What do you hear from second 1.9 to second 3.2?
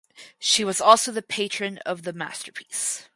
the masterpiece.